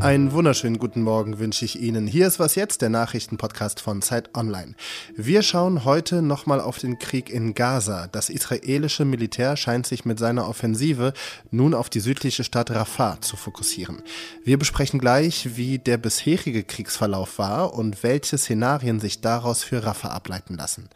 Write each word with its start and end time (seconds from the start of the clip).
Einen 0.00 0.30
wunderschönen 0.30 0.78
guten 0.78 1.02
Morgen 1.02 1.40
wünsche 1.40 1.64
ich 1.64 1.80
Ihnen. 1.80 2.06
Hier 2.06 2.28
ist 2.28 2.38
was 2.38 2.54
jetzt, 2.54 2.82
der 2.82 2.88
Nachrichtenpodcast 2.88 3.80
von 3.80 4.00
Zeit 4.00 4.36
Online. 4.36 4.74
Wir 5.16 5.42
schauen 5.42 5.84
heute 5.84 6.22
nochmal 6.22 6.60
auf 6.60 6.78
den 6.78 7.00
Krieg 7.00 7.28
in 7.28 7.52
Gaza. 7.52 8.06
Das 8.06 8.30
israelische 8.30 9.04
Militär 9.04 9.56
scheint 9.56 9.88
sich 9.88 10.04
mit 10.04 10.20
seiner 10.20 10.48
Offensive 10.48 11.14
nun 11.50 11.74
auf 11.74 11.90
die 11.90 11.98
südliche 11.98 12.44
Stadt 12.44 12.70
Rafah 12.70 13.20
zu 13.20 13.36
fokussieren. 13.36 14.00
Wir 14.44 14.56
besprechen 14.56 15.00
gleich, 15.00 15.56
wie 15.56 15.80
der 15.80 15.98
bisherige 15.98 16.62
Kriegsverlauf 16.62 17.38
war 17.38 17.74
und 17.74 18.04
welche 18.04 18.38
Szenarien 18.38 19.00
sich 19.00 19.20
daraus 19.20 19.64
für 19.64 19.84
Rafah 19.84 20.10
ableiten 20.10 20.54
lassen. 20.54 20.88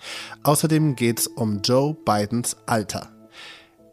Außerdem 0.45 0.95
geht 0.95 1.19
es 1.19 1.27
um 1.27 1.61
Joe 1.63 1.97
Bidens 2.05 2.57
Alter. 2.67 3.11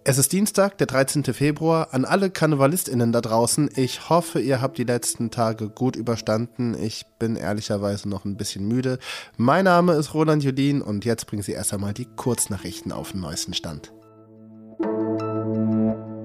Es 0.05 0.17
ist 0.17 0.31
Dienstag, 0.31 0.77
der 0.77 0.87
13. 0.87 1.25
Februar. 1.25 1.89
An 1.91 2.05
alle 2.05 2.29
KarnevalistInnen 2.29 3.11
da 3.11 3.19
draußen, 3.19 3.69
ich 3.75 4.09
hoffe, 4.09 4.39
ihr 4.39 4.61
habt 4.61 4.77
die 4.77 4.85
letzten 4.85 5.29
Tage 5.29 5.69
gut 5.69 5.97
überstanden. 5.97 6.73
Ich 6.81 7.05
bin 7.19 7.35
ehrlicherweise 7.35 8.07
noch 8.07 8.23
ein 8.23 8.37
bisschen 8.37 8.65
müde. 8.65 8.97
Mein 9.37 9.65
Name 9.65 9.93
ist 9.93 10.13
Roland 10.13 10.41
Julin 10.41 10.81
und 10.81 11.03
jetzt 11.03 11.27
bringen 11.27 11.43
Sie 11.43 11.51
erst 11.51 11.73
einmal 11.73 11.93
die 11.93 12.07
Kurznachrichten 12.15 12.93
auf 12.93 13.11
den 13.11 13.21
neuesten 13.21 13.53
Stand. 13.53 13.91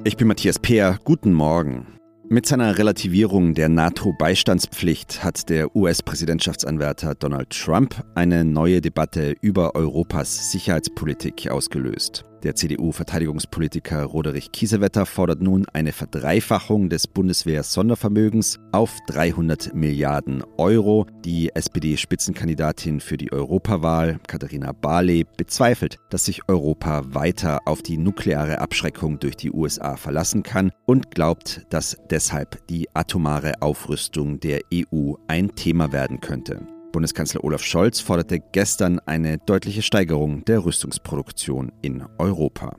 Ich 0.05 0.17
bin 0.17 0.29
Matthias 0.29 0.61
Peer. 0.61 0.99
Guten 1.03 1.33
Morgen. 1.33 1.87
Mit 2.29 2.47
seiner 2.47 2.79
Relativierung 2.79 3.55
der 3.55 3.69
NATO-Beistandspflicht 3.69 5.23
hat 5.23 5.51
der 5.51 5.77
US-Präsidentschaftsanwärter 5.77 7.15
Donald 7.17 7.51
Trump 7.51 8.03
eine 8.15 8.45
neue 8.45 8.81
Debatte 8.81 9.35
über 9.43 9.75
Europas 9.75 10.53
Sicherheitspolitik 10.53 11.51
ausgelöst. 11.51 12.25
Der 12.45 12.55
CDU-Verteidigungspolitiker 12.55 14.05
Roderich 14.05 14.53
Kiesewetter 14.53 15.07
fordert 15.07 15.41
nun 15.41 15.65
eine 15.73 15.93
Verdreifachung 15.93 16.91
des 16.91 17.07
Bundeswehr-Sondervermögens 17.07 18.61
auf 18.71 18.99
300 19.07 19.75
Milliarden 19.75 20.45
Euro. 20.59 21.07
Die 21.25 21.55
SPD-Spitzenkandidatin 21.55 23.01
für 23.01 23.17
die 23.17 23.33
Europawahl, 23.33 24.19
Katharina 24.27 24.73
Barley, 24.73 25.25
bezweifelt, 25.39 25.97
dass 26.11 26.27
sich 26.27 26.47
Europa 26.47 27.15
weiter 27.15 27.61
auf 27.65 27.81
die 27.81 27.97
nukleare 27.97 28.61
Abschreckung 28.61 29.19
durch 29.19 29.37
die 29.37 29.51
USA 29.51 29.97
verlassen 29.97 30.43
kann 30.43 30.71
und 30.85 31.11
glaubt, 31.11 31.63
dass 31.71 31.97
deshalb 32.11 32.67
die 32.67 32.95
atomare 32.95 33.63
Aufrüstung 33.63 34.39
der 34.39 34.61
EU 34.71 35.15
ein 35.29 35.55
Thema 35.55 35.93
werden 35.93 36.21
könnte. 36.21 36.74
Bundeskanzler 36.95 37.43
Olaf 37.43 37.65
Scholz 37.65 37.99
forderte 37.99 38.39
gestern 38.53 39.01
eine 39.01 39.39
deutliche 39.39 39.83
Steigerung 39.83 40.45
der 40.45 40.65
Rüstungsproduktion 40.65 41.73
in 41.83 42.05
Europa. 42.19 42.77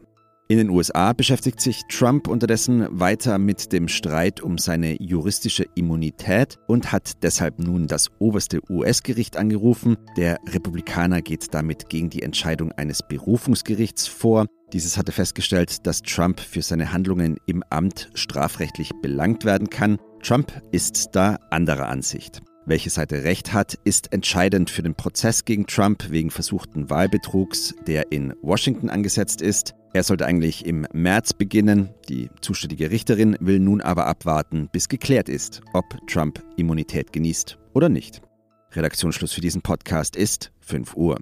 In 0.48 0.58
den 0.58 0.70
USA 0.70 1.12
beschäftigt 1.12 1.60
sich 1.60 1.82
Trump 1.90 2.30
unterdessen 2.30 2.88
weiter 2.92 3.38
mit 3.38 3.74
dem 3.74 3.90
Streit 3.90 4.42
um 4.42 4.58
seine 4.58 4.96
juristische 5.02 5.66
Immunität 5.76 6.58
und 6.68 6.94
hat 6.94 7.24
deshalb 7.24 7.60
nun 7.60 7.88
das 7.88 8.10
oberste 8.20 8.62
US-Gericht 8.70 9.36
angerufen. 9.36 9.98
Der 10.16 10.38
Republikaner 10.48 11.22
geht 11.22 11.54
damit 11.54 11.90
gegen 11.90 12.10
die 12.10 12.22
Entscheidung 12.22 12.72
eines 12.72 13.02
Berufungsgerichts 13.06 14.08
vor. 14.08 14.46
Dieses 14.72 14.98
hatte 14.98 15.12
festgestellt, 15.12 15.86
dass 15.86 16.04
Trump 16.04 16.40
für 16.40 16.62
seine 16.62 16.94
Handlungen 16.94 17.36
im 17.48 17.64
Amt 17.70 18.12
strafrechtlich 18.14 18.92
belangt 19.02 19.44
werden 19.44 19.70
kann. 19.70 19.98
Trump 20.24 20.62
ist 20.72 21.10
da 21.12 21.38
anderer 21.50 21.90
Ansicht. 21.90 22.42
Welche 22.68 22.90
Seite 22.90 23.24
recht 23.24 23.54
hat, 23.54 23.78
ist 23.84 24.12
entscheidend 24.12 24.72
für 24.72 24.82
den 24.82 24.96
Prozess 24.96 25.46
gegen 25.46 25.68
Trump 25.68 26.10
wegen 26.10 26.32
versuchten 26.32 26.90
Wahlbetrugs, 26.90 27.76
der 27.86 28.12
in 28.12 28.34
Washington 28.42 28.90
angesetzt 28.90 29.40
ist. 29.44 29.76
Er 29.94 30.02
sollte 30.02 30.26
eigentlich 30.26 30.66
im 30.66 30.88
März 30.92 31.34
beginnen. 31.34 31.90
Die 32.10 32.32
zuständige 32.42 32.90
Richterin 32.90 33.38
will 33.40 33.60
nun 33.60 33.82
aber 33.82 34.08
abwarten, 34.08 34.68
bis 34.72 34.90
geklärt 34.90 35.30
ist, 35.30 35.62
ob 35.74 35.86
Trump 36.08 36.44
Immunität 36.58 37.14
genießt 37.14 37.60
oder 37.76 37.88
nicht. 37.88 38.24
Redaktionsschluss 38.72 39.34
für 39.34 39.42
diesen 39.42 39.62
Podcast 39.62 40.16
ist 40.16 40.52
5 40.62 40.96
Uhr. 40.96 41.20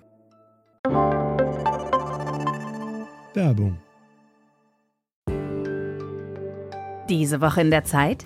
Werbung. 3.33 3.77
Diese 7.09 7.41
Woche 7.41 7.59
in 7.59 7.69
der 7.69 7.83
Zeit? 7.83 8.25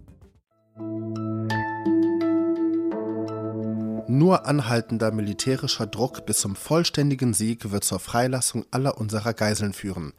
Nur 4.21 4.45
anhaltender 4.45 5.11
militärischer 5.11 5.87
Druck 5.87 6.27
bis 6.27 6.37
zum 6.41 6.55
vollständigen 6.55 7.33
Sieg 7.33 7.71
wird 7.71 7.83
zur 7.83 7.99
Freilassung 7.99 8.67
aller 8.69 8.99
unserer 8.99 9.33
Geiseln 9.33 9.73
führen. 9.73 10.13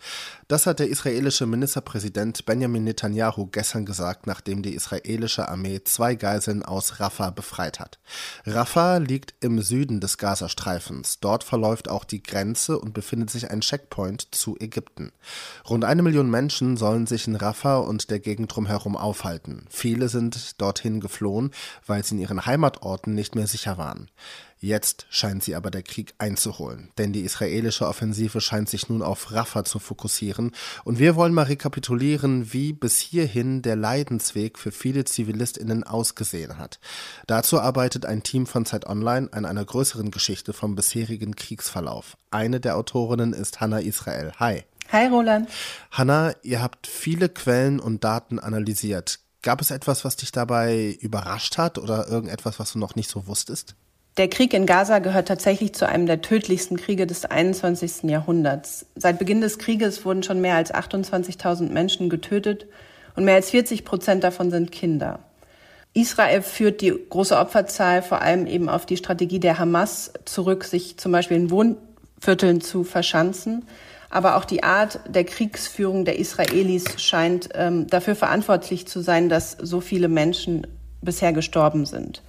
Das 0.49 0.67
hat 0.67 0.81
der 0.81 0.89
israelische 0.89 1.47
Ministerpräsident 1.47 2.45
Benjamin 2.45 2.83
Netanyahu 2.83 3.47
gestern 3.47 3.87
gesagt, 3.87 4.27
nachdem 4.27 4.63
die 4.63 4.75
israelische 4.75 5.49
Armee 5.49 5.85
zwei 5.85 6.17
Geiseln 6.17 6.65
aus 6.65 6.99
Rafah 6.99 7.31
befreit 7.31 7.79
hat. 7.79 8.01
Rafah 8.45 8.97
liegt 8.97 9.35
im 9.39 9.63
Süden 9.63 10.01
des 10.01 10.19
Gazastreifens. 10.19 11.21
Dort 11.21 11.45
verläuft 11.45 11.89
auch 11.89 12.03
die 12.03 12.25
Grenze 12.25 12.81
und 12.81 12.95
befindet 12.95 13.31
sich 13.31 13.53
ein 13.53 13.61
Checkpoint 13.61 14.35
zu 14.35 14.57
Ägypten. 14.59 15.13
Rund 15.71 15.85
eine 15.85 16.03
Million 16.03 16.29
Menschen 16.29 16.77
sollen 16.77 17.07
sich 17.07 17.29
in 17.29 17.37
Rafah 17.37 17.77
und 17.77 18.11
der 18.11 18.19
Gegend 18.19 18.53
drumherum 18.53 18.97
aufhalten. 18.97 19.67
Viele 19.71 20.09
sind 20.09 20.61
dorthin 20.61 20.99
geflohen, 20.99 21.53
weil 21.87 22.05
sie 22.05 22.17
in 22.17 22.21
ihren 22.21 22.47
Heimatorten 22.47 23.15
nicht 23.15 23.37
mehr 23.37 23.47
sicher 23.47 23.79
waren 23.79 23.92
waren. 23.93 24.11
Jetzt 24.59 25.07
scheint 25.11 25.43
sie 25.43 25.57
aber 25.57 25.73
der 25.73 25.83
Krieg 25.83 26.15
einzuholen, 26.19 26.91
denn 26.97 27.13
die 27.13 27.23
israelische 27.23 27.87
Offensive 27.89 28.41
scheint 28.41 28.69
sich 28.69 28.89
nun 28.89 29.03
auf 29.03 29.33
Rafah 29.33 29.65
zu 29.65 29.81
fokussieren 29.81 30.53
und 30.85 31.01
wir 31.01 31.17
wollen 31.17 31.35
mal 31.35 31.43
rekapitulieren, 31.43 32.53
wie 32.53 32.73
bis 32.73 32.99
hierhin 32.99 33.63
der 33.63 33.75
Leidensweg 33.75 34.61
für 34.61 34.71
viele 34.71 35.05
Zivilistinnen 35.05 35.83
ausgesehen 35.83 36.59
hat. 36.59 36.79
Dazu 37.27 37.59
arbeitet 37.59 38.07
ein 38.07 38.23
Team 38.23 38.47
von 38.47 38.65
Zeit 38.65 38.87
Online 38.87 39.29
an 39.33 39.47
einer 39.47 39.65
größeren 39.65 40.13
Geschichte 40.13 40.53
vom 40.53 40.77
bisherigen 40.77 41.35
Kriegsverlauf. 41.35 42.17
Eine 42.31 42.61
der 42.61 42.77
Autorinnen 42.77 43.33
ist 43.33 43.61
Hannah 43.61 43.81
Israel. 43.81 44.33
Hi. 44.39 44.63
Hi 44.93 45.07
Roland. 45.09 45.49
Hannah, 45.91 46.35
ihr 46.43 46.63
habt 46.63 46.87
viele 46.87 47.29
Quellen 47.29 47.81
und 47.81 48.05
Daten 48.05 48.39
analysiert. 48.39 49.22
Gab 49.43 49.61
es 49.61 49.73
etwas, 49.73 50.05
was 50.05 50.17
dich 50.17 50.31
dabei 50.31 50.97
überrascht 51.01 51.59
hat 51.59 51.77
oder 51.77 52.09
irgendetwas, 52.09 52.61
was 52.61 52.73
du 52.73 52.79
noch 52.79 52.95
nicht 52.95 53.11
so 53.11 53.27
wusstest? 53.27 53.75
Der 54.17 54.29
Krieg 54.29 54.53
in 54.53 54.67
Gaza 54.67 54.99
gehört 54.99 55.29
tatsächlich 55.29 55.75
zu 55.75 55.89
einem 55.89 56.07
der 56.07 56.21
tödlichsten 56.21 56.77
Kriege 56.77 57.07
des 57.07 57.25
21. 57.25 58.05
Jahrhunderts. 58.05 58.87
Seit 58.95 59.19
Beginn 59.19 59.41
des 59.41 59.59
Krieges 59.59 60.05
wurden 60.05 60.23
schon 60.23 60.41
mehr 60.41 60.57
als 60.57 60.73
28.000 60.73 61.71
Menschen 61.71 62.09
getötet 62.09 62.67
und 63.17 63.25
mehr 63.25 63.37
als 63.37 63.51
40 63.51 63.85
Prozent 63.85 64.23
davon 64.23 64.51
sind 64.51 64.71
Kinder. 64.71 65.21
Israel 65.95 66.43
führt 66.43 66.81
die 66.81 66.95
große 67.09 67.37
Opferzahl 67.37 68.03
vor 68.03 68.23
allem 68.23 68.47
eben 68.47 68.69
auf 68.69 68.87
die 68.87 68.97
Strategie 68.97 69.41
der 69.41 69.59
Hamas 69.59 70.13
zurück, 70.25 70.65
sich 70.65 70.99
zum 70.99 71.11
Beispiel 71.11 71.37
in 71.37 71.51
Wohnvierteln 71.51 72.61
zu 72.61 72.85
verschanzen. 72.85 73.67
Aber 74.13 74.37
auch 74.37 74.45
die 74.45 74.63
Art 74.63 75.01
der 75.09 75.25
Kriegsführung 75.25 76.05
der 76.05 76.19
Israelis 76.19 76.85
scheint 76.99 77.49
ähm, 77.55 77.87
dafür 77.87 78.15
verantwortlich 78.15 78.87
zu 78.87 79.01
sein, 79.01 79.31
dass 79.31 79.53
so 79.53 79.81
viele 79.81 80.09
Menschen 80.09 80.67
bisher 81.01 81.33
gestorben 81.33 81.87
sind. 81.87 82.23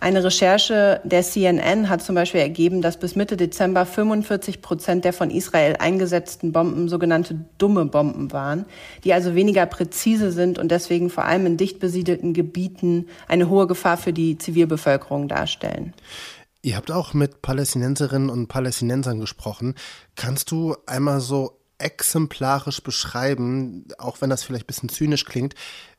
Eine 0.00 0.22
Recherche 0.22 1.00
der 1.02 1.24
CNN 1.24 1.88
hat 1.88 2.02
zum 2.02 2.14
Beispiel 2.14 2.40
ergeben, 2.40 2.82
dass 2.82 2.98
bis 2.98 3.16
Mitte 3.16 3.36
Dezember 3.36 3.84
45 3.84 4.62
Prozent 4.62 5.04
der 5.04 5.12
von 5.12 5.28
Israel 5.28 5.74
eingesetzten 5.80 6.52
Bomben 6.52 6.88
sogenannte 6.88 7.34
dumme 7.58 7.84
Bomben 7.84 8.30
waren, 8.30 8.64
die 9.02 9.12
also 9.12 9.34
weniger 9.34 9.66
präzise 9.66 10.30
sind 10.30 10.60
und 10.60 10.70
deswegen 10.70 11.10
vor 11.10 11.24
allem 11.24 11.46
in 11.46 11.56
dicht 11.56 11.80
besiedelten 11.80 12.32
Gebieten 12.32 13.08
eine 13.26 13.48
hohe 13.48 13.66
Gefahr 13.66 13.96
für 13.96 14.12
die 14.12 14.38
Zivilbevölkerung 14.38 15.26
darstellen. 15.26 15.94
Ihr 16.62 16.76
habt 16.76 16.90
auch 16.90 17.14
mit 17.14 17.40
Palästinenserinnen 17.40 18.30
und 18.30 18.48
Palästinensern 18.48 19.20
gesprochen. 19.20 19.74
Kannst 20.16 20.50
du 20.50 20.76
einmal 20.86 21.20
so 21.20 21.60
exemplarisch 21.78 22.82
beschreiben, 22.82 23.86
auch 23.98 24.20
wenn 24.20 24.30
das 24.30 24.42
vielleicht 24.42 24.64
ein 24.64 24.66
bisschen 24.66 24.88
zynisch 24.88 25.24
klingt, 25.24 25.54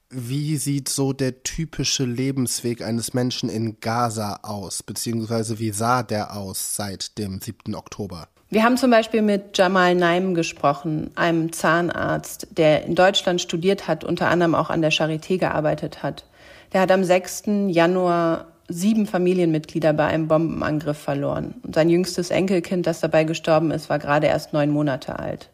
wie 0.10 0.58
sieht 0.58 0.90
so 0.90 1.14
der 1.14 1.44
typische 1.44 2.04
Lebensweg 2.04 2.82
eines 2.82 3.14
Menschen 3.14 3.48
in 3.48 3.80
Gaza 3.80 4.40
aus, 4.42 4.84
beziehungsweise 4.84 5.60
wie 5.60 5.72
sah 5.72 6.04
der 6.04 6.36
aus 6.36 6.76
seit 6.76 7.18
dem 7.18 7.40
7. 7.40 7.76
Oktober? 7.76 8.28
Wir 8.50 8.64
haben 8.64 8.78
zum 8.78 8.90
Beispiel 8.90 9.22
mit 9.22 9.56
Jamal 9.58 9.94
Naim 9.94 10.34
gesprochen, 10.34 11.12
einem 11.16 11.54
Zahnarzt, 11.54 12.48
der 12.50 12.86
in 12.86 12.96
Deutschland 12.96 13.40
studiert 13.40 13.88
hat, 13.88 14.04
unter 14.04 14.28
anderem 14.28 14.56
auch 14.56 14.72
an 14.72 14.82
der 14.82 14.92
Charité 14.92 15.38
gearbeitet 15.38 16.02
hat. 16.02 16.26
Der 16.74 16.82
hat 16.82 16.92
am 16.92 17.04
6. 17.04 17.44
Januar 17.68 18.48
sieben 18.69 19.06
Familienmitglieder 19.06 19.92
bei 19.94 20.06
einem 20.06 20.27
Bombenangriff 20.27 20.98
verloren. 20.98 21.56
Und 21.63 21.75
sein 21.75 21.89
jüngstes 21.89 22.30
Enkelkind, 22.30 22.88
das 22.88 23.01
dabei 23.01 23.24
gestorben 23.25 23.71
ist, 23.71 23.89
war 23.89 24.00
gerade 24.00 24.27
erst 24.27 24.54
neun 24.54 24.69
Monate 24.69 25.19
alt. 25.19 25.50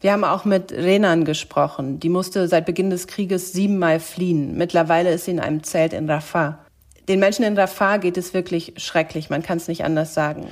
Wir 0.00 0.12
haben 0.12 0.24
auch 0.24 0.44
mit 0.44 0.72
Renan 0.72 1.24
gesprochen. 1.24 2.00
Die 2.00 2.08
musste 2.08 2.48
seit 2.48 2.64
Beginn 2.64 2.90
des 2.90 3.06
Krieges 3.06 3.52
siebenmal 3.52 4.00
fliehen. 4.00 4.56
Mittlerweile 4.56 5.12
ist 5.12 5.24
sie 5.26 5.32
in 5.32 5.40
einem 5.40 5.62
Zelt 5.62 5.92
in 5.92 6.08
Rafah. 6.08 6.58
Den 7.08 7.18
Menschen 7.18 7.44
in 7.44 7.58
Rafah 7.58 7.96
geht 7.96 8.16
es 8.16 8.32
wirklich 8.32 8.74
schrecklich. 8.76 9.30
Man 9.30 9.42
kann 9.42 9.58
es 9.58 9.68
nicht 9.68 9.84
anders 9.84 10.14
sagen. 10.14 10.46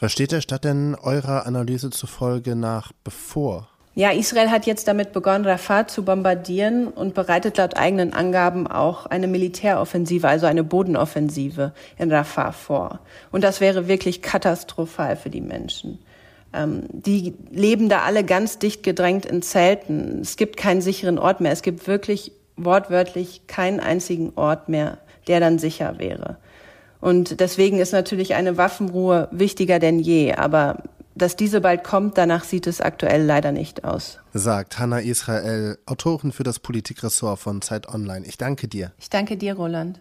Was 0.00 0.12
steht 0.12 0.32
der 0.32 0.40
Stadt 0.40 0.64
denn 0.64 0.94
eurer 0.94 1.46
Analyse 1.46 1.90
zufolge 1.90 2.56
nach 2.56 2.92
bevor? 3.04 3.68
Ja, 3.96 4.10
Israel 4.10 4.50
hat 4.50 4.66
jetzt 4.66 4.88
damit 4.88 5.12
begonnen, 5.12 5.46
Rafah 5.46 5.86
zu 5.86 6.04
bombardieren 6.04 6.88
und 6.88 7.14
bereitet 7.14 7.58
laut 7.58 7.76
eigenen 7.76 8.12
Angaben 8.12 8.66
auch 8.66 9.06
eine 9.06 9.28
Militäroffensive, 9.28 10.26
also 10.26 10.46
eine 10.46 10.64
Bodenoffensive 10.64 11.72
in 11.96 12.10
Rafah 12.10 12.50
vor. 12.50 12.98
Und 13.30 13.44
das 13.44 13.60
wäre 13.60 13.86
wirklich 13.86 14.20
katastrophal 14.20 15.14
für 15.14 15.30
die 15.30 15.40
Menschen. 15.40 16.00
Ähm, 16.52 16.82
die 16.90 17.34
leben 17.52 17.88
da 17.88 18.00
alle 18.00 18.24
ganz 18.24 18.58
dicht 18.58 18.82
gedrängt 18.82 19.26
in 19.26 19.42
Zelten. 19.42 20.20
Es 20.22 20.36
gibt 20.36 20.56
keinen 20.56 20.80
sicheren 20.80 21.20
Ort 21.20 21.40
mehr. 21.40 21.52
Es 21.52 21.62
gibt 21.62 21.86
wirklich 21.86 22.32
wortwörtlich 22.56 23.46
keinen 23.46 23.78
einzigen 23.78 24.32
Ort 24.34 24.68
mehr, 24.68 24.98
der 25.28 25.38
dann 25.38 25.60
sicher 25.60 26.00
wäre. 26.00 26.38
Und 27.00 27.38
deswegen 27.38 27.78
ist 27.78 27.92
natürlich 27.92 28.34
eine 28.34 28.56
Waffenruhe 28.56 29.28
wichtiger 29.30 29.78
denn 29.78 30.00
je. 30.00 30.32
Aber 30.32 30.78
dass 31.14 31.36
diese 31.36 31.60
bald 31.60 31.84
kommt, 31.84 32.18
danach 32.18 32.44
sieht 32.44 32.66
es 32.66 32.80
aktuell 32.80 33.24
leider 33.24 33.52
nicht 33.52 33.84
aus. 33.84 34.18
Sagt 34.32 34.78
Hanna 34.78 35.00
Israel, 35.00 35.78
Autorin 35.86 36.32
für 36.32 36.42
das 36.42 36.58
Politikressort 36.58 37.38
von 37.38 37.62
Zeit 37.62 37.88
Online. 37.88 38.26
Ich 38.26 38.38
danke 38.38 38.68
dir. 38.68 38.92
Ich 38.98 39.10
danke 39.10 39.36
dir, 39.36 39.54
Roland. 39.54 40.00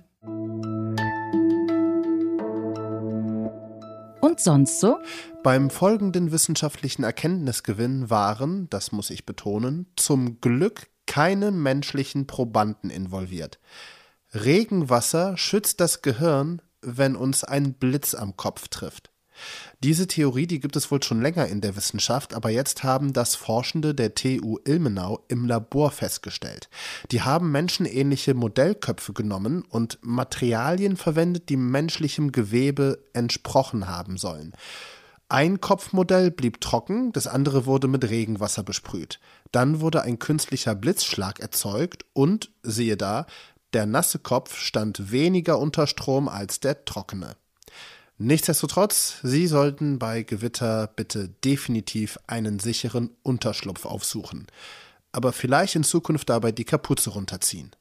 Und 4.21 4.39
sonst 4.39 4.79
so? 4.79 4.97
Beim 5.43 5.69
folgenden 5.69 6.31
wissenschaftlichen 6.31 7.03
Erkenntnisgewinn 7.03 8.09
waren, 8.09 8.69
das 8.69 8.91
muss 8.91 9.09
ich 9.09 9.25
betonen, 9.25 9.87
zum 9.95 10.39
Glück 10.39 10.87
keine 11.05 11.51
menschlichen 11.51 12.25
Probanden 12.25 12.89
involviert. 12.89 13.59
Regenwasser 14.33 15.37
schützt 15.37 15.79
das 15.79 16.01
Gehirn, 16.01 16.61
wenn 16.81 17.15
uns 17.15 17.43
ein 17.43 17.73
Blitz 17.73 18.15
am 18.15 18.35
Kopf 18.35 18.69
trifft. 18.69 19.12
Diese 19.83 20.07
Theorie, 20.07 20.47
die 20.47 20.59
gibt 20.59 20.75
es 20.75 20.91
wohl 20.91 21.01
schon 21.03 21.21
länger 21.21 21.47
in 21.47 21.61
der 21.61 21.75
Wissenschaft, 21.75 22.33
aber 22.33 22.49
jetzt 22.49 22.83
haben 22.83 23.13
das 23.13 23.35
Forschende 23.35 23.93
der 23.93 24.15
TU 24.15 24.59
Ilmenau 24.65 25.23
im 25.27 25.45
Labor 25.45 25.91
festgestellt. 25.91 26.69
Die 27.11 27.21
haben 27.21 27.51
menschenähnliche 27.51 28.33
Modellköpfe 28.33 29.13
genommen 29.13 29.63
und 29.67 29.99
Materialien 30.01 30.97
verwendet, 30.97 31.49
die 31.49 31.57
menschlichem 31.57 32.31
Gewebe 32.31 33.03
entsprochen 33.13 33.87
haben 33.87 34.17
sollen. 34.17 34.53
Ein 35.29 35.61
Kopfmodell 35.61 36.29
blieb 36.29 36.61
trocken, 36.61 37.11
das 37.11 37.25
andere 37.25 37.65
wurde 37.65 37.87
mit 37.87 38.07
Regenwasser 38.07 38.61
besprüht. 38.61 39.19
Dann 39.51 39.79
wurde 39.79 40.03
ein 40.03 40.19
künstlicher 40.19 40.75
Blitzschlag 40.75 41.39
erzeugt 41.39 42.05
und, 42.13 42.51
siehe 42.61 42.97
da, 42.97 43.25
der 43.73 43.87
nasse 43.87 44.19
Kopf 44.19 44.55
stand 44.55 45.11
weniger 45.11 45.57
unter 45.57 45.87
Strom 45.87 46.27
als 46.27 46.59
der 46.59 46.85
trockene. 46.85 47.35
Nichtsdestotrotz, 48.17 49.19
Sie 49.23 49.47
sollten 49.47 49.97
bei 49.97 50.23
Gewitter 50.23 50.87
bitte 50.87 51.29
definitiv 51.43 52.19
einen 52.27 52.59
sicheren 52.59 53.09
Unterschlupf 53.23 53.85
aufsuchen. 53.85 54.47
Aber 55.11 55.33
vielleicht 55.33 55.75
in 55.75 55.83
Zukunft 55.83 56.29
dabei 56.29 56.51
die 56.51 56.63
Kapuze 56.63 57.09
runterziehen. 57.09 57.71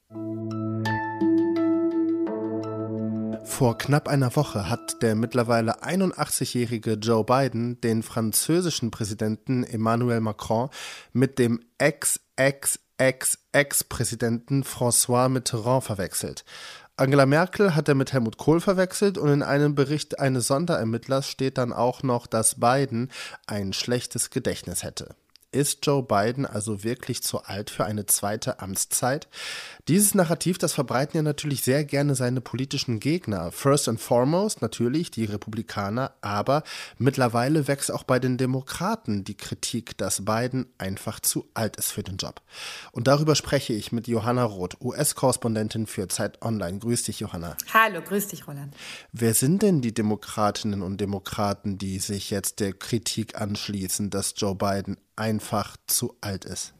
Vor 3.45 3.77
knapp 3.77 4.07
einer 4.07 4.35
Woche 4.35 4.67
hat 4.69 5.03
der 5.03 5.13
mittlerweile 5.15 5.83
81-jährige 5.83 6.93
Joe 6.93 7.23
Biden 7.23 7.79
den 7.81 8.01
französischen 8.01 8.89
Präsidenten 8.89 9.63
Emmanuel 9.63 10.21
Macron 10.21 10.69
mit 11.11 11.37
dem 11.37 11.59
Ex-Ex-Ex-Ex-Präsidenten 11.77 14.63
François 14.63 15.29
Mitterrand 15.29 15.83
verwechselt. 15.83 16.45
Angela 16.95 17.25
Merkel 17.25 17.73
hat 17.73 17.87
er 17.87 17.95
mit 17.95 18.13
Helmut 18.13 18.37
Kohl 18.37 18.61
verwechselt 18.61 19.17
und 19.17 19.29
in 19.29 19.41
einem 19.41 19.73
Bericht 19.73 20.19
eines 20.19 20.45
Sonderermittlers 20.45 21.27
steht 21.27 21.57
dann 21.57 21.73
auch 21.73 22.03
noch, 22.03 22.27
dass 22.27 22.59
Biden 22.59 23.11
ein 23.47 23.73
schlechtes 23.73 24.29
Gedächtnis 24.29 24.83
hätte. 24.83 25.15
Ist 25.51 25.85
Joe 25.87 26.03
Biden 26.03 26.45
also 26.45 26.83
wirklich 26.83 27.23
zu 27.23 27.43
alt 27.43 27.71
für 27.71 27.85
eine 27.85 28.05
zweite 28.05 28.59
Amtszeit? 28.59 29.27
Dieses 29.89 30.15
Narrativ, 30.15 30.57
das 30.57 30.71
verbreiten 30.71 31.17
ja 31.17 31.23
natürlich 31.23 31.61
sehr 31.61 31.83
gerne 31.83 32.15
seine 32.15 32.39
politischen 32.39 33.01
Gegner. 33.01 33.51
First 33.51 33.89
and 33.89 33.99
foremost 33.99 34.61
natürlich 34.61 35.11
die 35.11 35.25
Republikaner, 35.25 36.13
aber 36.21 36.63
mittlerweile 36.97 37.67
wächst 37.67 37.91
auch 37.91 38.03
bei 38.03 38.17
den 38.17 38.37
Demokraten 38.37 39.25
die 39.25 39.35
Kritik, 39.35 39.97
dass 39.97 40.23
Biden 40.23 40.67
einfach 40.77 41.19
zu 41.19 41.49
alt 41.53 41.75
ist 41.75 41.91
für 41.91 42.01
den 42.01 42.15
Job. 42.15 42.41
Und 42.93 43.09
darüber 43.09 43.35
spreche 43.35 43.73
ich 43.73 43.91
mit 43.91 44.07
Johanna 44.07 44.45
Roth, 44.45 44.79
US-Korrespondentin 44.79 45.85
für 45.85 46.07
Zeit 46.07 46.41
Online. 46.41 46.79
Grüß 46.79 47.03
dich, 47.03 47.19
Johanna. 47.19 47.57
Hallo, 47.73 48.01
grüß 48.01 48.29
dich, 48.29 48.47
Roland. 48.47 48.73
Wer 49.11 49.33
sind 49.33 49.63
denn 49.63 49.81
die 49.81 49.93
Demokratinnen 49.93 50.81
und 50.81 51.01
Demokraten, 51.01 51.77
die 51.77 51.99
sich 51.99 52.29
jetzt 52.29 52.61
der 52.61 52.71
Kritik 52.71 53.41
anschließen, 53.41 54.09
dass 54.09 54.33
Joe 54.37 54.55
Biden 54.55 54.95
einfach 55.15 55.77
zu 55.87 56.15
alt 56.21 56.45
ist? 56.45 56.73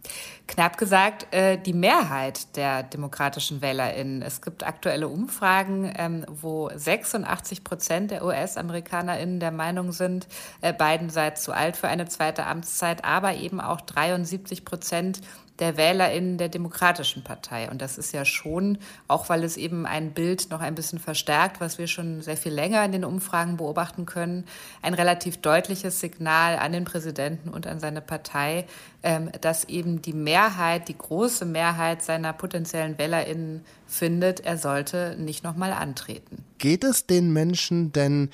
Knapp 0.48 0.78
gesagt, 0.78 1.34
äh, 1.34 1.58
die 1.58 1.74
Mehrheit 1.74 2.56
der 2.56 2.84
demokratischen 2.94 3.62
WählerInnen. 3.62 4.22
Es 4.22 4.42
gibt 4.42 4.66
aktuelle 4.66 5.08
Umfragen, 5.08 5.92
ähm, 5.98 6.26
wo 6.30 6.70
86 6.74 7.64
Prozent 7.64 8.12
der 8.12 8.24
US-AmerikanerInnen 8.24 9.40
der 9.40 9.52
Meinung 9.52 9.92
sind, 9.92 10.28
äh, 10.62 10.74
Biden 10.74 11.10
sei 11.10 11.32
zu 11.32 11.52
alt 11.52 11.76
für 11.76 11.88
eine 11.88 12.08
zweite 12.08 12.46
Amtszeit, 12.46 13.04
aber 13.04 13.36
eben 13.36 13.60
auch 13.60 13.82
73 13.82 14.66
Prozent 14.66 15.22
der 15.60 15.78
WählerInnen 15.78 16.38
der 16.38 16.50
Demokratischen 16.50 17.24
Partei. 17.24 17.70
Und 17.70 17.82
das 17.82 17.98
ist 17.98 18.12
ja 18.12 18.26
schon, 18.26 18.80
auch 19.08 19.30
weil 19.30 19.44
es 19.44 19.56
eben 19.56 19.86
ein 19.86 20.14
Bild 20.14 20.50
noch 20.50 20.62
ein 20.62 20.76
bisschen 20.76 21.00
verstärkt, 21.00 21.62
was 21.62 21.78
wir 21.78 21.88
schon 21.88 22.22
sehr 22.22 22.38
viel 22.38 22.54
länger 22.54 22.84
in 22.84 22.92
den 22.92 23.06
Umfragen 23.06 23.58
beobachten 23.58 24.06
können, 24.06 24.46
ein 24.82 24.94
relativ 24.94 25.38
deutliches 25.38 26.00
Signal 26.00 26.58
an 26.58 26.72
den 26.72 26.86
Präsidenten 26.86 27.50
und 27.50 27.68
an 27.68 27.80
seine 27.80 28.02
Partei, 28.02 28.66
ähm, 29.04 29.30
dass 29.42 29.66
eben 29.66 30.02
die 30.02 30.14
Mehrheit, 30.14 30.88
die 30.88 30.98
große 30.98 31.46
Mehrheit 31.46 32.02
seiner 32.02 32.34
potenziellen 32.34 32.98
WählerInnen 32.98 33.64
findet, 33.86 34.40
er 34.40 34.58
sollte 34.58 35.16
nicht 35.20 35.44
nochmal 35.44 35.72
antreten. 35.72 36.44
Geht 36.58 36.84
es 36.84 37.06
den 37.06 37.32
Menschen 37.32 37.92
denn 37.92 38.32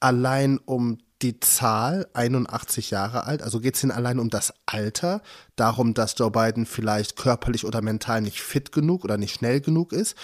allein 0.00 0.58
um 0.58 0.98
die 1.22 1.40
Zahl 1.40 2.06
81 2.14 2.90
Jahre 2.90 3.24
alt, 3.24 3.42
also 3.42 3.60
geht 3.60 3.76
es 3.76 3.82
Ihnen 3.82 3.90
allein 3.90 4.18
um 4.18 4.30
das 4.30 4.54
Alter, 4.66 5.22
darum, 5.56 5.94
dass 5.94 6.14
Joe 6.16 6.30
Biden 6.30 6.66
vielleicht 6.66 7.16
körperlich 7.16 7.64
oder 7.64 7.82
mental 7.82 8.20
nicht 8.20 8.40
fit 8.40 8.72
genug 8.72 9.04
oder 9.04 9.16
nicht 9.16 9.34
schnell 9.34 9.60
genug 9.60 9.92
ist, 9.92 10.16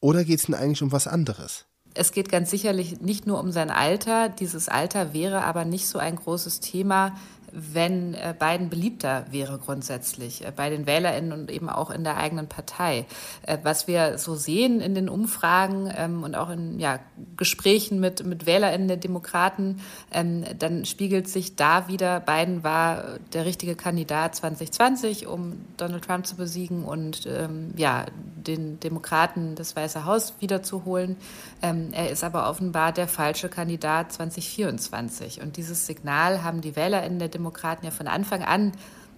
oder 0.00 0.24
geht 0.24 0.38
es 0.40 0.48
Ihnen 0.48 0.58
eigentlich 0.58 0.82
um 0.82 0.92
was 0.92 1.06
anderes? 1.06 1.66
Es 1.94 2.12
geht 2.12 2.28
ganz 2.28 2.50
sicherlich 2.50 3.00
nicht 3.00 3.26
nur 3.26 3.40
um 3.40 3.50
sein 3.52 3.70
Alter. 3.70 4.28
Dieses 4.28 4.68
Alter 4.68 5.14
wäre 5.14 5.42
aber 5.44 5.64
nicht 5.64 5.88
so 5.88 5.98
ein 5.98 6.16
großes 6.16 6.60
Thema, 6.60 7.16
wenn 7.58 8.12
äh, 8.12 8.34
Biden 8.38 8.68
beliebter 8.68 9.24
wäre 9.30 9.58
grundsätzlich 9.58 10.44
äh, 10.44 10.52
bei 10.54 10.68
den 10.68 10.86
WählerInnen 10.86 11.32
und 11.32 11.50
eben 11.50 11.70
auch 11.70 11.90
in 11.90 12.04
der 12.04 12.18
eigenen 12.18 12.48
Partei. 12.48 13.06
Äh, 13.42 13.58
was 13.62 13.88
wir 13.88 14.18
so 14.18 14.34
sehen 14.34 14.80
in 14.80 14.94
den 14.94 15.08
Umfragen 15.08 15.90
ähm, 15.96 16.22
und 16.22 16.34
auch 16.34 16.50
in 16.50 16.78
ja, 16.78 16.98
Gesprächen 17.36 17.98
mit, 17.98 18.26
mit 18.26 18.44
WählerInnen 18.44 18.88
der 18.88 18.98
Demokraten, 18.98 19.80
ähm, 20.12 20.44
dann 20.58 20.84
spiegelt 20.84 21.28
sich 21.28 21.56
da 21.56 21.88
wieder, 21.88 22.20
Biden 22.20 22.62
war 22.62 23.18
der 23.32 23.46
richtige 23.46 23.74
Kandidat 23.74 24.34
2020, 24.34 25.26
um 25.26 25.64
Donald 25.78 26.04
Trump 26.04 26.26
zu 26.26 26.36
besiegen 26.36 26.84
und 26.84 27.26
ähm, 27.26 27.72
ja, 27.76 28.04
den 28.36 28.78
Demokraten 28.80 29.54
das 29.54 29.74
Weiße 29.74 30.04
Haus 30.04 30.34
wiederzuholen. 30.38 31.16
Er 31.62 32.10
ist 32.10 32.22
aber 32.22 32.48
offenbar 32.48 32.92
der 32.92 33.08
falsche 33.08 33.48
Kandidat 33.48 34.12
2024. 34.12 35.40
Und 35.42 35.56
dieses 35.56 35.86
Signal 35.86 36.44
haben 36.44 36.60
die 36.60 36.76
WählerInnen 36.76 37.18
der 37.18 37.28
Demokraten 37.28 37.45
Demokraten 37.46 37.84
ja 37.84 37.92
von 37.92 38.08
Anfang 38.08 38.42
an 38.42 38.72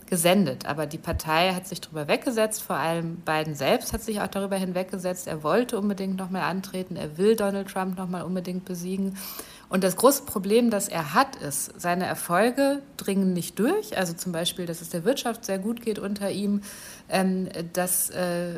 gesendet. 0.06 0.66
Aber 0.66 0.86
die 0.86 0.98
Partei 0.98 1.52
hat 1.52 1.66
sich 1.66 1.80
darüber 1.80 2.08
weggesetzt, 2.08 2.62
vor 2.62 2.76
allem 2.76 3.16
Biden 3.16 3.54
selbst 3.54 3.92
hat 3.92 4.02
sich 4.02 4.20
auch 4.20 4.26
darüber 4.28 4.56
hinweggesetzt. 4.56 5.26
Er 5.26 5.42
wollte 5.42 5.78
unbedingt 5.78 6.16
nochmal 6.16 6.42
antreten, 6.42 6.96
er 6.96 7.18
will 7.18 7.36
Donald 7.36 7.68
Trump 7.68 7.96
nochmal 7.96 8.22
unbedingt 8.22 8.64
besiegen. 8.64 9.16
Und 9.70 9.84
das 9.84 9.96
große 9.96 10.22
Problem, 10.22 10.70
das 10.70 10.88
er 10.88 11.12
hat, 11.12 11.36
ist, 11.36 11.78
seine 11.78 12.06
Erfolge 12.06 12.80
dringen 12.96 13.34
nicht 13.34 13.58
durch. 13.58 13.98
Also 13.98 14.14
zum 14.14 14.32
Beispiel, 14.32 14.64
dass 14.64 14.80
es 14.80 14.88
der 14.88 15.04
Wirtschaft 15.04 15.44
sehr 15.44 15.58
gut 15.58 15.82
geht 15.82 15.98
unter 15.98 16.30
ihm, 16.30 16.62
ähm, 17.10 17.48
dass 17.74 18.08
äh, 18.08 18.54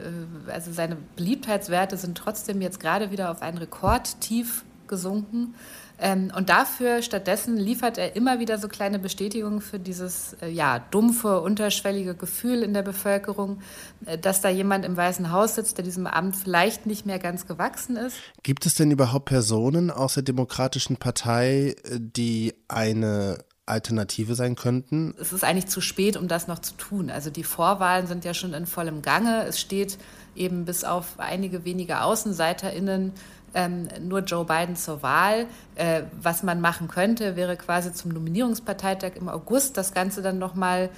also 0.46 0.72
seine 0.72 0.96
Beliebtheitswerte 1.16 1.96
sind 1.96 2.16
trotzdem 2.16 2.60
jetzt 2.60 2.78
gerade 2.78 3.10
wieder 3.10 3.32
auf 3.32 3.42
ein 3.42 3.58
Rekordtief 3.58 4.64
gesunken. 4.86 5.54
Ähm, 6.00 6.32
und 6.34 6.48
dafür 6.48 7.02
stattdessen 7.02 7.56
liefert 7.56 7.98
er 7.98 8.16
immer 8.16 8.40
wieder 8.40 8.58
so 8.58 8.68
kleine 8.68 8.98
Bestätigungen 8.98 9.60
für 9.60 9.78
dieses 9.78 10.34
äh, 10.40 10.48
ja, 10.48 10.78
dumpfe, 10.78 11.40
unterschwellige 11.40 12.14
Gefühl 12.14 12.62
in 12.62 12.72
der 12.72 12.82
Bevölkerung, 12.82 13.60
äh, 14.06 14.16
dass 14.16 14.40
da 14.40 14.48
jemand 14.48 14.84
im 14.84 14.96
Weißen 14.96 15.30
Haus 15.30 15.56
sitzt, 15.56 15.76
der 15.76 15.84
diesem 15.84 16.06
Amt 16.06 16.36
vielleicht 16.36 16.86
nicht 16.86 17.04
mehr 17.04 17.18
ganz 17.18 17.46
gewachsen 17.46 17.96
ist. 17.96 18.16
Gibt 18.42 18.64
es 18.64 18.74
denn 18.74 18.90
überhaupt 18.90 19.26
Personen 19.26 19.90
aus 19.90 20.14
der 20.14 20.22
Demokratischen 20.22 20.96
Partei, 20.96 21.76
äh, 21.84 21.98
die 22.00 22.54
eine 22.68 23.44
Alternative 23.70 24.34
sein 24.34 24.56
könnten? 24.56 25.14
Es 25.18 25.32
ist 25.32 25.44
eigentlich 25.44 25.68
zu 25.68 25.80
spät, 25.80 26.16
um 26.16 26.28
das 26.28 26.48
noch 26.48 26.58
zu 26.58 26.74
tun. 26.74 27.10
Also 27.10 27.30
die 27.30 27.44
Vorwahlen 27.44 28.06
sind 28.06 28.24
ja 28.24 28.34
schon 28.34 28.52
in 28.52 28.66
vollem 28.66 29.00
Gange. 29.00 29.44
Es 29.44 29.60
steht 29.60 29.98
eben 30.34 30.64
bis 30.64 30.84
auf 30.84 31.18
einige 31.18 31.64
wenige 31.64 32.02
AußenseiterInnen 32.02 33.12
ähm, 33.54 33.88
nur 34.00 34.20
Joe 34.20 34.44
Biden 34.44 34.76
zur 34.76 35.02
Wahl. 35.02 35.46
Äh, 35.74 36.02
was 36.20 36.42
man 36.42 36.60
machen 36.60 36.88
könnte, 36.88 37.36
wäre 37.36 37.56
quasi 37.56 37.92
zum 37.92 38.12
Nominierungsparteitag 38.12 39.12
im 39.16 39.28
August 39.28 39.76
das 39.76 39.92
Ganze 39.92 40.22
dann 40.22 40.38
nochmal 40.38 40.60
mal 40.60 40.90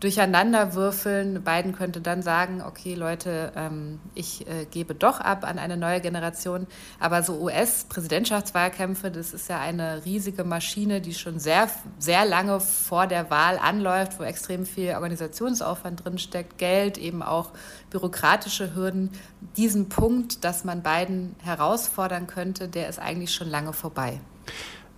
durcheinander 0.00 0.74
würfeln. 0.74 1.44
Biden 1.44 1.72
könnte 1.72 2.00
dann 2.00 2.22
sagen, 2.22 2.62
okay 2.66 2.94
Leute, 2.94 3.52
ähm, 3.54 4.00
ich 4.14 4.46
äh, 4.48 4.64
gebe 4.64 4.94
doch 4.94 5.20
ab 5.20 5.44
an 5.44 5.58
eine 5.58 5.76
neue 5.76 6.00
Generation. 6.00 6.66
Aber 6.98 7.22
so 7.22 7.38
US-Präsidentschaftswahlkämpfe, 7.40 9.10
das 9.10 9.32
ist 9.32 9.48
ja 9.48 9.60
eine 9.60 10.04
riesige 10.04 10.44
Maschine, 10.44 11.00
die 11.00 11.14
schon 11.14 11.38
sehr, 11.38 11.68
sehr 11.98 12.24
lange 12.24 12.60
vor 12.60 13.06
der 13.06 13.30
Wahl 13.30 13.58
anläuft, 13.58 14.18
wo 14.18 14.24
extrem 14.24 14.64
viel 14.64 14.94
Organisationsaufwand 14.94 16.04
drinsteckt, 16.04 16.58
Geld, 16.58 16.96
eben 16.96 17.22
auch 17.22 17.50
bürokratische 17.90 18.74
Hürden. 18.74 19.10
Diesen 19.56 19.90
Punkt, 19.90 20.44
dass 20.44 20.64
man 20.64 20.82
Biden 20.82 21.36
herausfordern 21.42 22.26
könnte, 22.26 22.68
der 22.68 22.88
ist 22.88 22.98
eigentlich 22.98 23.34
schon 23.34 23.48
lange 23.48 23.72
vorbei 23.72 24.20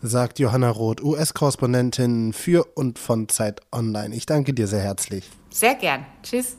sagt 0.02 0.38
Johanna 0.38 0.71
Roth, 0.71 1.02
US-Korrespondentin 1.02 2.32
für 2.32 2.64
und 2.75 2.99
von 2.99 3.28
Zeit 3.28 3.61
Online. 3.73 4.14
Ich 4.14 4.26
danke 4.26 4.52
dir 4.52 4.66
sehr 4.66 4.80
herzlich. 4.82 5.30
Sehr 5.50 5.75
gern. 5.75 6.04
Tschüss. 6.23 6.56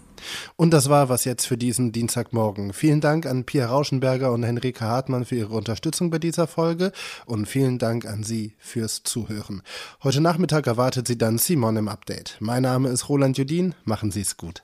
Und 0.55 0.71
das 0.71 0.89
war 0.89 1.09
was 1.09 1.25
jetzt 1.25 1.45
für 1.45 1.57
diesen 1.57 1.91
Dienstagmorgen. 1.91 2.73
Vielen 2.73 3.01
Dank 3.01 3.25
an 3.25 3.43
Pia 3.43 3.67
Rauschenberger 3.67 4.31
und 4.31 4.43
Henrike 4.43 4.81
Hartmann 4.81 5.25
für 5.25 5.35
ihre 5.35 5.53
Unterstützung 5.53 6.09
bei 6.09 6.19
dieser 6.19 6.47
Folge 6.47 6.91
und 7.25 7.47
vielen 7.47 7.79
Dank 7.79 8.05
an 8.05 8.23
Sie 8.23 8.55
fürs 8.57 9.03
Zuhören. 9.03 9.61
Heute 10.03 10.21
Nachmittag 10.21 10.67
erwartet 10.67 11.07
Sie 11.07 11.17
dann 11.17 11.37
Simon 11.37 11.77
im 11.77 11.87
Update. 11.87 12.37
Mein 12.39 12.63
Name 12.63 12.89
ist 12.89 13.09
Roland 13.09 13.37
Judin. 13.37 13.75
Machen 13.83 14.11
Sie 14.11 14.21
es 14.21 14.37
gut. 14.37 14.63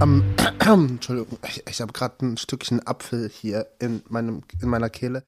Am, 0.00 0.22
Entschuldigung, 0.64 1.38
ich, 1.48 1.64
ich 1.68 1.80
habe 1.80 1.92
gerade 1.92 2.24
ein 2.24 2.36
Stückchen 2.36 2.86
Apfel 2.86 3.28
hier 3.28 3.66
in, 3.80 4.02
meinem, 4.08 4.42
in 4.62 4.68
meiner 4.68 4.90
Kehle. 4.90 5.24